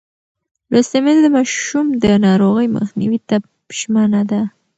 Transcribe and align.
لوستې 0.71 0.99
میندې 1.03 1.21
د 1.23 1.27
ماشوم 1.37 1.85
د 2.03 2.05
ناروغۍ 2.25 2.67
مخنیوي 2.77 3.19
ته 3.29 3.35
ژمنه 3.77 4.21
ده. 4.29 4.41